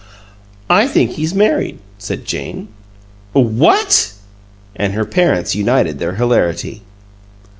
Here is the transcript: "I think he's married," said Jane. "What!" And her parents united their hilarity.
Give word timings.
"I 0.67 0.87
think 0.87 1.11
he's 1.11 1.35
married," 1.35 1.77
said 1.99 2.25
Jane. 2.25 2.69
"What!" 3.33 4.13
And 4.75 4.93
her 4.93 5.05
parents 5.05 5.53
united 5.53 5.99
their 5.99 6.15
hilarity. 6.15 6.81